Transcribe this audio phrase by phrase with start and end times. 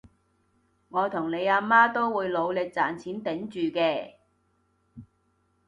[0.89, 4.15] 我同你阿媽都會努力賺錢頂住嘅